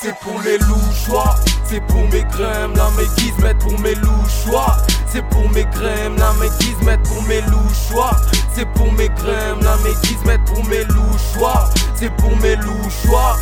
[0.00, 1.34] c'est pour les louchois.
[1.64, 4.76] C'est pour mes grèmes, là mes guises pour mes louchois.
[5.06, 8.16] C'est pour mes grèmes, là mes guises pour mes louchois.
[8.54, 11.70] C'est pour mes grèmes, là mes guises pour mes louchois.
[11.94, 13.36] C'est pour mes louchois.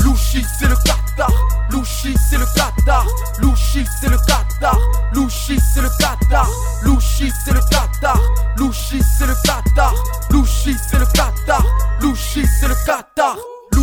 [0.00, 1.30] Louchi, c'est le Qatar.
[1.70, 3.06] Louchi, c'est le Qatar.
[3.38, 4.78] Louchi, c'est le Qatar.
[5.12, 6.48] Louchi, c'est le Qatar.
[6.82, 8.20] Louchi, c'est le Qatar.
[8.56, 9.94] Louchi, c'est le Qatar.
[10.30, 11.64] Louchi, c'est le Qatar.
[12.00, 13.36] Louchi, c'est le Qatar.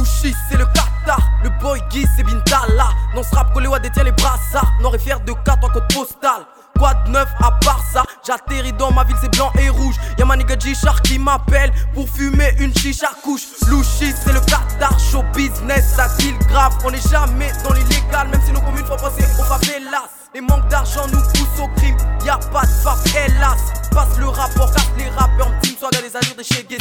[0.05, 1.19] Louchi, c'est le Qatar.
[1.43, 2.89] Le boy Guy, c'est Bintala.
[3.15, 4.71] Non, ce rap collé détient les brassards.
[4.79, 6.45] Noir et fier de 4 en code postal.
[6.77, 8.03] Quoi de neuf à part ça?
[8.25, 9.95] J'atterris dans ma ville, c'est blanc et rouge.
[10.19, 13.41] Y'a ma nigga qui m'appelle pour fumer une chicha couche.
[13.67, 16.73] Louchi, c'est le Qatar, show business, ça deal grave.
[16.83, 20.09] On est jamais dans l'illégal, même si nos communes font penser aux favelas.
[20.35, 23.73] Les manques d'argent nous poussent au crime, y'a pas de faf, hélas.
[23.91, 26.77] Passe le rapport, casse les rappeurs, team, soit dans les allures de chez Gay.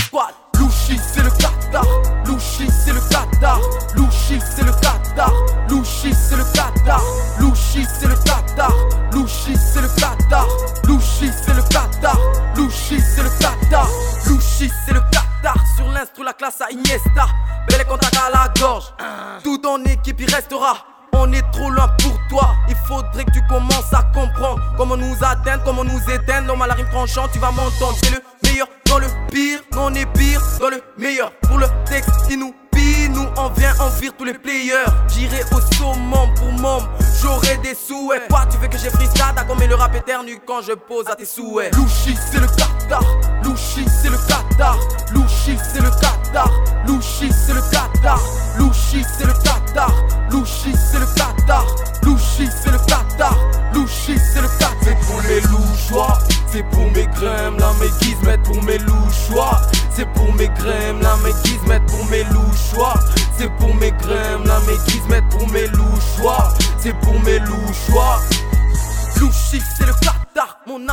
[10.04, 10.46] Qatar.
[10.84, 12.18] Louchi, c'est le Qatar.
[12.56, 13.88] Louchi, c'est le Qatar.
[14.26, 15.56] Louchi, c'est le Qatar.
[15.76, 17.26] Sur l'instru, la classe à Iniesta.
[17.68, 18.92] Belle contact à la gorge.
[19.42, 20.76] Tout en équipe, il restera.
[21.12, 22.54] On est trop loin pour toi.
[22.68, 26.48] Il faudrait que tu commences à comprendre comment nous atteindre, comment nous éteindre.
[26.48, 27.96] Normal, la rime tranchant, tu vas m'entendre.
[28.02, 29.60] C'est le meilleur dans le pire.
[29.78, 31.32] On est pire dans le meilleur.
[31.42, 34.84] Pour le texte qui nous pille, nous on vient en vire tous les players.
[35.08, 36.23] J'irai au saumon.
[37.74, 38.28] Des souhaits.
[38.28, 41.16] Quoi, tu veux que j'ai freestyle T'as combien le rap éternu quand je pose à
[41.16, 41.74] tes souhaits.
[41.74, 43.02] Louchi, c'est le Qatar.
[43.42, 44.78] Louchi, c'est le Qatar.
[45.12, 46.48] Louchi, c'est le Qatar.
[46.86, 48.20] Louchi, c'est le Qatar.
[48.58, 49.92] Louchi, c'est le Qatar.
[50.30, 51.66] Louchi, c'est le Qatar.
[52.04, 53.36] Louchi, c'est le Qatar.
[53.72, 54.76] Louchi, c'est le Qatar.
[54.84, 56.18] C'est pour les louchois.
[56.46, 59.60] C'est pour mes grèmes, là mes guises pour mes louchois.
[59.90, 61.58] C'est pour mes grèmes, là mes guises
[61.88, 62.33] pour mes louchois.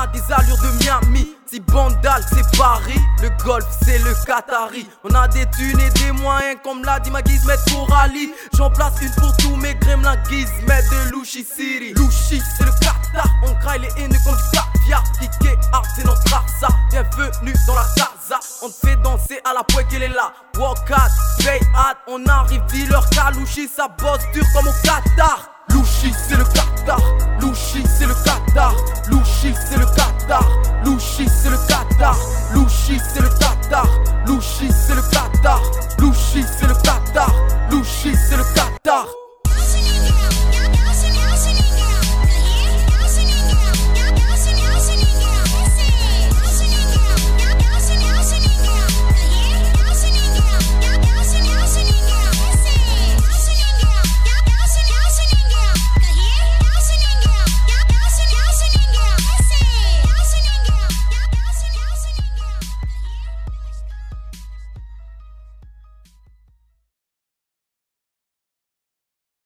[0.07, 1.35] Des allures de Miami.
[1.45, 4.87] Si Bandal, c'est Paris, le golf, c'est le Qatari.
[5.03, 8.31] On a des thunes et des moyens, comme l'a dit ma Gizmet pour Ali.
[8.53, 11.93] J'en place une pour tous mes gremlins Gizmet de Louchi City.
[11.93, 15.03] Louchi, c'est le Qatar, on graille les haines comme du caviar.
[15.19, 16.69] Kické art, c'est notre ça.
[16.89, 20.31] Bienvenue dans la casa, on te fait danser à la poêle qu'elle est là.
[20.57, 21.59] Walk out, pay
[22.07, 25.49] on arrive, dis leur Louchi, ça bosse dur comme au Qatar.
[25.73, 26.99] Louchi, c'est le Qatar.
[27.39, 28.75] Louchi, c'est le Qatar.
[29.09, 30.47] Louchi, c'est le Qatar.
[30.85, 32.17] Louchi, c'est le Qatar.
[32.53, 33.60] Louchi, c'est le Qatar.